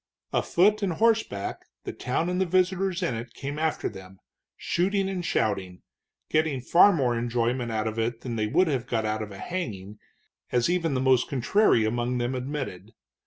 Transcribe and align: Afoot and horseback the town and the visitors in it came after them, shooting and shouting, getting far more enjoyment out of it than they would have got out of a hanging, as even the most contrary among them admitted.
Afoot 0.33 0.81
and 0.81 0.93
horseback 0.93 1.63
the 1.83 1.93
town 1.93 2.27
and 2.27 2.41
the 2.41 2.45
visitors 2.47 3.03
in 3.03 3.13
it 3.13 3.35
came 3.35 3.59
after 3.59 3.87
them, 3.87 4.17
shooting 4.57 5.07
and 5.07 5.23
shouting, 5.23 5.83
getting 6.27 6.59
far 6.59 6.91
more 6.91 7.15
enjoyment 7.15 7.71
out 7.71 7.85
of 7.85 7.99
it 7.99 8.21
than 8.21 8.35
they 8.35 8.47
would 8.47 8.67
have 8.67 8.87
got 8.87 9.05
out 9.05 9.21
of 9.21 9.31
a 9.31 9.37
hanging, 9.37 9.99
as 10.51 10.71
even 10.71 10.95
the 10.95 11.01
most 11.01 11.29
contrary 11.29 11.85
among 11.85 12.17
them 12.17 12.33
admitted. 12.33 12.93